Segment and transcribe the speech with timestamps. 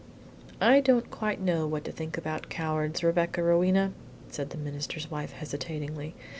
[0.59, 3.93] "I don't quite know what to think about cowards, Rebecca Rowena,"
[4.29, 6.15] said the minister's wife hesitatingly.